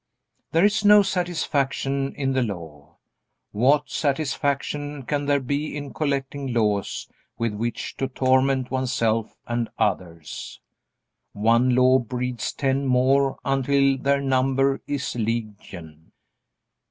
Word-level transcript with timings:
There 0.51 0.65
is 0.65 0.83
no 0.83 1.03
satisfaction 1.03 2.15
in 2.15 2.31
the 2.33 2.41
Law. 2.41 2.95
What 3.51 3.91
satisfaction 3.91 5.03
can 5.03 5.27
there 5.27 5.39
be 5.39 5.77
in 5.77 5.93
collecting 5.93 6.51
laws 6.51 7.07
with 7.37 7.53
which 7.53 7.95
to 7.97 8.07
torment 8.07 8.71
oneself 8.71 9.37
and 9.45 9.69
others? 9.77 10.59
One 11.33 11.75
law 11.75 11.99
breeds 11.99 12.51
ten 12.51 12.87
more 12.87 13.37
until 13.45 13.95
their 13.99 14.21
number 14.21 14.81
is 14.87 15.13
legion. 15.13 16.11